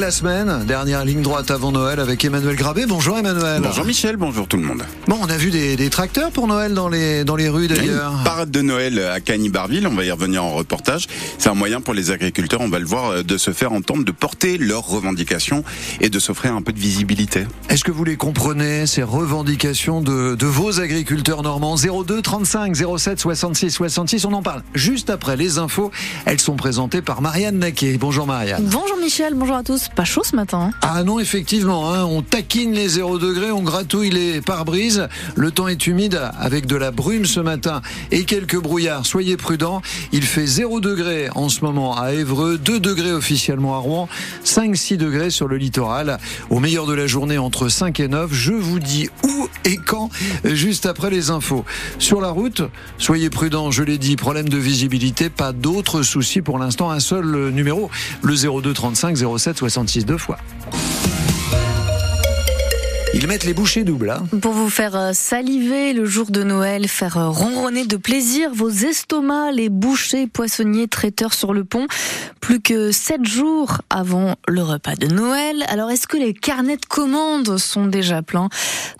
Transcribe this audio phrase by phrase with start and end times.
[0.00, 2.84] La semaine, dernière ligne droite avant Noël avec Emmanuel Grabé.
[2.84, 3.62] Bonjour Emmanuel.
[3.62, 4.82] Bonjour Michel, bonjour tout le monde.
[5.06, 8.12] Bon, on a vu des, des tracteurs pour Noël dans les, dans les rues d'ailleurs.
[8.24, 11.06] Parade de Noël à Cagny-Barville, on va y revenir en reportage.
[11.38, 14.10] C'est un moyen pour les agriculteurs, on va le voir, de se faire entendre, de
[14.10, 15.62] porter leurs revendications
[16.00, 17.46] et de s'offrir un peu de visibilité.
[17.68, 21.76] Est-ce que vous les comprenez, ces revendications de, de vos agriculteurs normands?
[21.76, 25.92] 02 35 07 66 66, on en parle juste après les infos.
[26.26, 27.96] Elles sont présentées par Marianne Naquet.
[27.96, 28.64] Bonjour Marianne.
[28.64, 30.70] Bonjour Michel, bonjour à tous pas chaud ce matin.
[30.70, 30.70] Hein.
[30.82, 35.08] Ah non, effectivement, hein, on taquine les 0 degrés, on gratouille les pare-brises.
[35.34, 39.04] Le temps est humide avec de la brume ce matin et quelques brouillards.
[39.04, 39.82] Soyez prudents.
[40.12, 44.08] Il fait 0 degrés en ce moment à Évreux, 2 degrés officiellement à Rouen,
[44.44, 46.18] 5-6 degrés sur le littoral.
[46.50, 48.32] Au meilleur de la journée, entre 5 et 9.
[48.32, 50.10] Je vous dis où et quand,
[50.44, 51.64] juste après les infos.
[51.98, 52.62] Sur la route,
[52.98, 56.90] soyez prudents, je l'ai dit, problème de visibilité, pas d'autres soucis pour l'instant.
[56.90, 57.90] Un seul numéro,
[58.22, 60.38] le 02 35 07 60 deux fois.
[63.12, 64.10] Ils mettent les bouchées doubles.
[64.10, 64.26] Hein.
[64.40, 68.68] Pour vous faire euh, saliver le jour de Noël, faire euh, ronronner de plaisir vos
[68.68, 71.86] estomacs, les bouchers, poissonniers, traiteurs sur le pont.
[72.40, 75.64] Plus que sept jours avant le repas de Noël.
[75.68, 78.48] Alors est-ce que les carnets de commandes sont déjà pleins?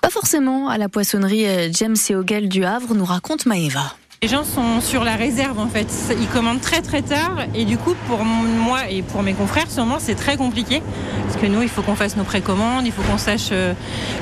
[0.01, 0.69] Pas forcément.
[0.69, 3.97] À la poissonnerie euh, James et du Havre, nous raconte Maëva.
[4.25, 5.87] Les gens sont sur la réserve en fait.
[6.19, 9.99] Ils commandent très très tard et du coup pour moi et pour mes confrères sûrement
[9.99, 10.83] c'est très compliqué
[11.27, 13.75] parce que nous il faut qu'on fasse nos précommandes, il faut qu'on sache euh,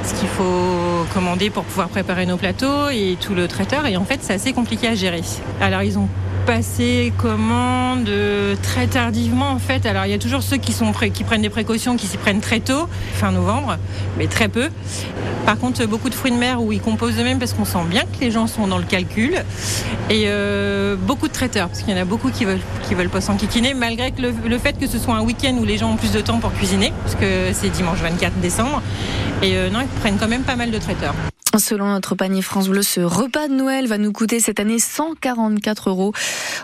[0.02, 4.04] ce qu'il faut commander pour pouvoir préparer nos plateaux et tout le traiteur et en
[4.04, 5.22] fait c'est assez compliqué à gérer.
[5.60, 5.96] Alors ils
[6.46, 8.10] passer commande
[8.62, 9.86] très tardivement en fait.
[9.86, 12.40] Alors il y a toujours ceux qui, sont qui prennent des précautions, qui s'y prennent
[12.40, 13.76] très tôt, fin novembre,
[14.18, 14.68] mais très peu.
[15.46, 18.02] Par contre, beaucoup de fruits de mer où ils composent eux-mêmes parce qu'on sent bien
[18.02, 19.42] que les gens sont dans le calcul.
[20.08, 23.08] Et euh, beaucoup de traiteurs, parce qu'il y en a beaucoup qui veulent, qui veulent
[23.08, 26.12] pas s'enquiquiner, malgré le, fait que ce soit un week-end où les gens ont plus
[26.12, 28.82] de temps pour cuisiner, parce que c'est dimanche 24 décembre.
[29.42, 31.14] Et euh, non, ils prennent quand même pas mal de traiteurs.
[31.58, 35.90] Selon notre panier France Bleu, ce repas de Noël va nous coûter cette année 144
[35.90, 36.12] euros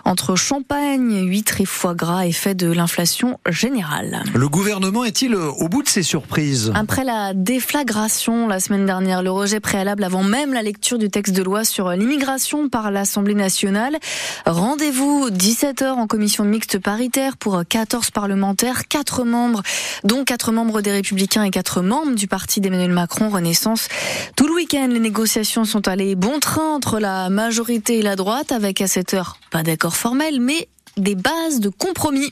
[0.03, 4.23] entre champagne, huîtres et foie gras, effet de l'inflation générale.
[4.33, 6.71] Le gouvernement est-il au bout de ses surprises?
[6.75, 11.35] Après la déflagration la semaine dernière, le rejet préalable avant même la lecture du texte
[11.35, 13.97] de loi sur l'immigration par l'Assemblée nationale,
[14.45, 19.61] rendez-vous 17h en commission mixte paritaire pour 14 parlementaires, 4 membres,
[20.03, 23.87] dont 4 membres des Républicains et 4 membres du parti d'Emmanuel Macron Renaissance.
[24.35, 28.81] Tout week-end, les négociations sont allées bon train entre la majorité et la droite, avec
[28.81, 30.67] à cette heure pas d'accord formel, mais
[30.99, 32.31] des bases de compromis.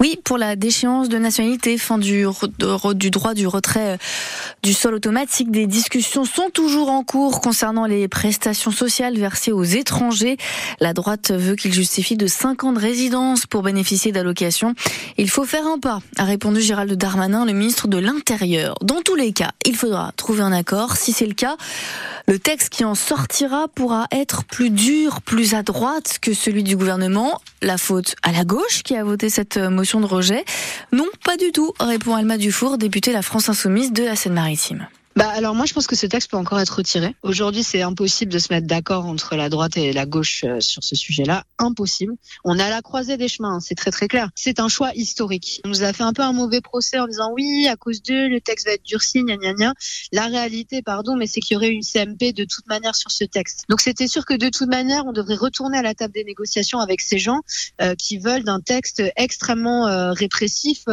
[0.00, 2.24] Oui, pour la déchéance de nationalité, fin du,
[2.94, 3.96] du droit du retrait euh,
[4.62, 9.64] du sol automatique, des discussions sont toujours en cours concernant les prestations sociales versées aux
[9.64, 10.36] étrangers.
[10.80, 14.74] La droite veut qu'il justifie de 5 ans de résidence pour bénéficier d'allocations.
[15.16, 18.76] Il faut faire un pas, a répondu Gérald Darmanin, le ministre de l'Intérieur.
[18.82, 20.96] Dans tous les cas, il faudra trouver un accord.
[20.96, 21.56] Si c'est le cas,
[22.28, 26.76] le texte qui en sortira pourra être plus dur, plus à droite que celui du
[26.76, 27.40] gouvernement.
[27.62, 30.44] La faute à la gauche qui a voté cette motion de rejet
[30.92, 34.88] Non, pas du tout, répond Alma Dufour, députée La France Insoumise de la Seine-Maritime.
[35.18, 37.16] Bah alors moi je pense que ce texte peut encore être retiré.
[37.24, 40.84] Aujourd'hui c'est impossible de se mettre d'accord entre la droite et la gauche euh, sur
[40.84, 42.14] ce sujet-là, impossible.
[42.44, 44.30] On a la croisée des chemins, hein, c'est très très clair.
[44.36, 45.60] C'est un choix historique.
[45.64, 48.28] On nous a fait un peu un mauvais procès en disant oui à cause d'eux
[48.28, 49.74] le texte va être durci, gna gna gna.
[50.12, 53.24] La réalité, pardon, mais c'est qu'il y aurait une CMP de toute manière sur ce
[53.24, 53.64] texte.
[53.68, 56.78] Donc c'était sûr que de toute manière on devrait retourner à la table des négociations
[56.78, 57.40] avec ces gens
[57.82, 60.84] euh, qui veulent d'un texte extrêmement euh, répressif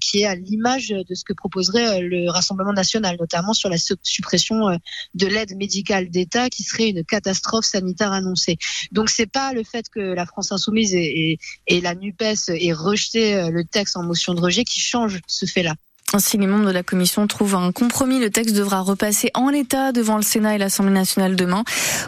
[0.00, 3.96] qui est à l'image de ce que proposerait le Rassemblement national, notamment sur la la
[4.02, 4.76] suppression euh,
[5.14, 8.56] de l'aide médicale d'État qui serait une catastrophe sanitaire annoncée.
[8.92, 13.50] Donc c'est pas le fait que la France insoumise et, la Nupes aient rejeté euh,
[13.50, 15.74] le texte en motion de rejet qui change ce fait-là.
[16.18, 19.90] Si les membres de la commission trouvent un compromis, le texte devra repasser en l'état
[19.90, 21.64] devant le Sénat et l'Assemblée nationale demain.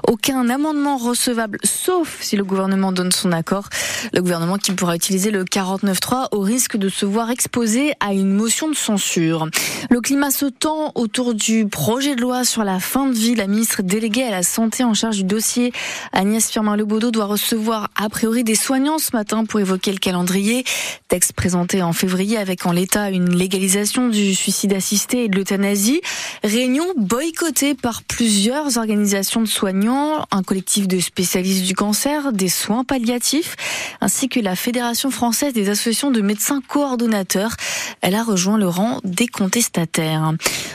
[0.06, 3.68] Aucun amendement recevable, sauf si le gouvernement donne son accord.
[4.12, 8.32] Le gouvernement qui pourra utiliser le 49.3 au risque de se voir exposé à une
[8.32, 9.48] motion de censure.
[9.90, 13.34] Le climat se tend autour du projet de loi sur la fin de vie.
[13.34, 15.72] La ministre déléguée à la santé en charge du dossier,
[16.12, 20.64] Agnès Firmin-Lebaudot, doit recevoir a priori des soignants ce matin pour évoquer le calendrier.
[21.08, 26.00] Texte présenté en février avec en l'état une légalisation du suicide assisté et de l'euthanasie.
[26.44, 32.84] Réunion boycottée par plusieurs organisations de soignants, un collectif de spécialistes du cancer, des soins
[32.84, 33.56] palliatifs,
[34.00, 37.56] ainsi que la Fédération française des associations de médecins coordonnateurs.
[38.02, 40.32] Elle a rejoint le rang des contestataires.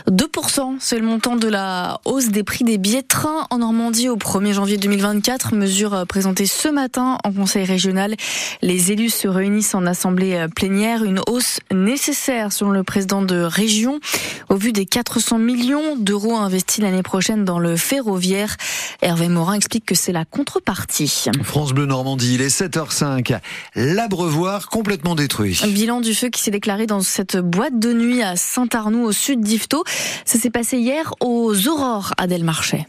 [0.09, 4.09] 2%, c'est le montant de la hausse des prix des billets de train en Normandie
[4.09, 5.53] au 1er janvier 2024.
[5.53, 8.15] Mesure présentée ce matin en conseil régional.
[8.61, 11.03] Les élus se réunissent en assemblée plénière.
[11.03, 13.99] Une hausse nécessaire selon le président de région
[14.49, 18.55] au vu des 400 millions d'euros investis l'année prochaine dans le ferroviaire.
[19.01, 21.29] Hervé Morin explique que c'est la contrepartie.
[21.43, 23.39] France Bleu Normandie, il est 7h05.
[23.75, 25.59] L'Abreuvoir complètement détruit.
[25.67, 29.41] Bilan du feu qui s'est déclaré dans cette boîte de nuit à Saint-Arnoux au sud
[29.41, 29.83] d'Yvetot.
[30.25, 32.87] Ça s'est passé hier aux Aurores à Delmarchais.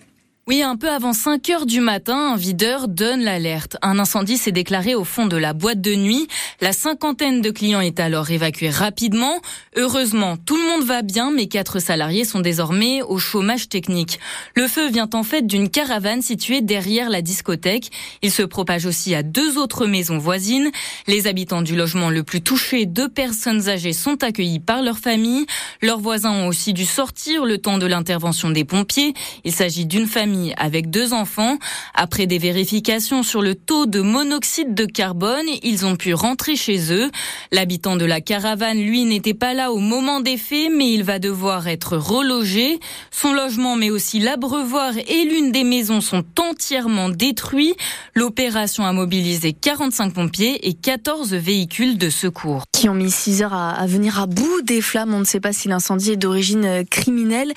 [0.53, 3.79] Oui, un peu avant 5 heures du matin, un videur donne l'alerte.
[3.81, 6.29] Un incendie s'est déclaré au fond de la boîte de nuit.
[6.61, 9.41] La cinquantaine de clients est alors évacuée rapidement.
[9.77, 14.21] Heureusement, tout le monde va bien, mais quatre salariés sont désormais au chômage technique.
[14.55, 17.91] Le feu vient en fait d'une caravane située derrière la discothèque.
[18.21, 20.71] Il se propage aussi à deux autres maisons voisines.
[21.07, 25.47] Les habitants du logement le plus touché, deux personnes âgées, sont accueillis par leur famille.
[25.81, 29.15] Leurs voisins ont aussi dû sortir le temps de l'intervention des pompiers.
[29.45, 31.59] Il s'agit d'une famille avec deux enfants.
[31.95, 36.93] Après des vérifications sur le taux de monoxyde de carbone, ils ont pu rentrer chez
[36.93, 37.11] eux.
[37.51, 41.19] L'habitant de la caravane, lui, n'était pas là au moment des faits, mais il va
[41.19, 42.81] devoir être relogé.
[43.11, 47.75] Son logement, mais aussi l'abreuvoir et l'une des maisons sont entièrement détruits.
[48.15, 52.65] L'opération a mobilisé 45 pompiers et 14 véhicules de secours.
[52.73, 55.15] Qui ont mis 6 heures à venir à bout des flammes.
[55.15, 57.53] On ne sait pas si l'incendie est d'origine criminelle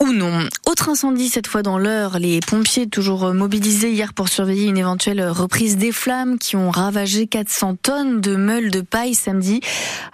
[0.00, 0.48] ou non.
[0.66, 5.28] Autre incendie cette fois dans l'heure, les pompiers toujours mobilisés hier pour surveiller une éventuelle
[5.28, 9.60] reprise des flammes qui ont ravagé 400 tonnes de meules de paille samedi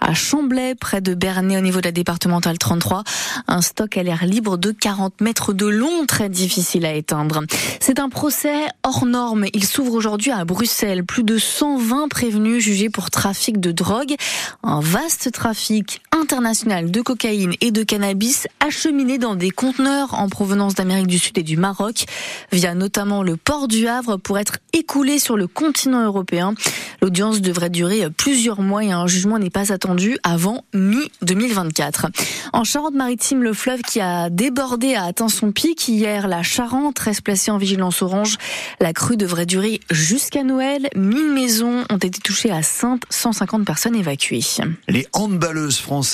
[0.01, 3.05] à Chamblay près de Bernay au niveau de la départementale 33.
[3.47, 7.43] Un stock à l'air libre de 40 mètres de long, très difficile à éteindre.
[7.81, 9.45] C'est un procès hors norme.
[9.53, 11.05] Il s'ouvre aujourd'hui à Bruxelles.
[11.05, 14.15] Plus de 120 prévenus jugés pour trafic de drogue.
[14.63, 20.75] Un vaste trafic international de cocaïne et de cannabis acheminé dans des comptes en provenance
[20.75, 22.07] d'Amérique du Sud et du Maroc,
[22.51, 26.55] via notamment le port du Havre, pour être écoulé sur le continent européen.
[27.03, 32.07] L'audience devrait durer plusieurs mois et un jugement n'est pas attendu avant mi-2024.
[32.53, 36.29] En Charente-Maritime, le fleuve qui a débordé a atteint son pic hier.
[36.29, 38.39] La Charente reste placée en vigilance orange.
[38.81, 40.89] La crue devrait durer jusqu'à Noël.
[40.95, 44.41] 1000 maisons ont été touchées à Sainte, 150 personnes évacuées.
[44.89, 46.14] Les handballeuses françaises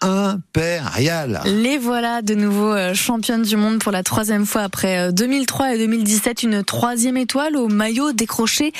[0.00, 1.40] impériales.
[1.44, 5.70] Les voilà de nouveau euh, championne du monde pour la troisième fois après 2003 euh,
[5.70, 6.42] et 2017.
[6.42, 8.72] Une troisième étoile au maillot décroché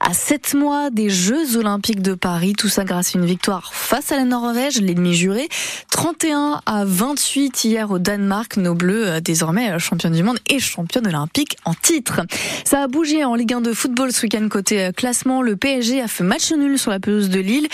[0.00, 2.54] à sept mois des Jeux Olympiques de Paris.
[2.54, 5.48] Tout ça grâce à une victoire face à la Norvège, l'ennemi juré.
[5.90, 8.56] 31 à 28 hier au Danemark.
[8.56, 12.20] Nos Bleus, euh, désormais euh, championne du monde et championne olympique en titre.
[12.64, 15.42] Ça a bougé en Ligue 1 de football ce week-end côté classement.
[15.42, 17.68] Le PSG a fait match nul sur la pelouse de Lille.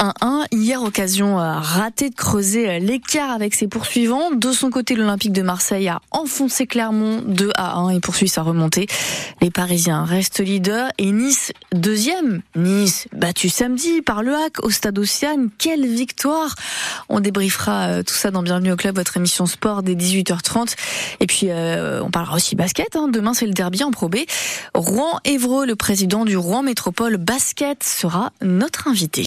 [0.00, 0.46] 1-1.
[0.50, 4.30] Hier, occasion ratée de creuser l'écart avec ses poursuivants.
[4.30, 8.42] De son côté, l'Olympique de Marseille a enfoncé Clermont 2 à 1 et poursuit sa
[8.42, 8.86] remontée.
[9.42, 12.40] Les Parisiens restent leaders et Nice deuxième.
[12.56, 15.50] Nice battu samedi par le Hack au Stade Océane.
[15.58, 16.54] Quelle victoire
[17.10, 20.76] On débriefera euh, tout ça dans Bienvenue au Club, votre émission sport dès 18h30.
[21.20, 22.96] Et puis euh, on parlera aussi basket.
[22.96, 23.08] Hein.
[23.08, 24.16] Demain c'est le derby en Pro B.
[24.74, 29.10] Rouen Évreux, le président du Rouen Métropole Basket, sera notre invité.